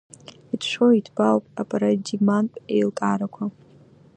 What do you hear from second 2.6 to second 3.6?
еилкаарақәа.